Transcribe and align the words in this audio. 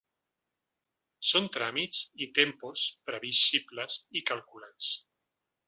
Són 1.31 1.49
tràmits 1.57 1.99
i 2.25 2.29
tempos 2.39 2.87
previsibles 3.11 4.01
i 4.21 4.25
calculats. 4.33 4.93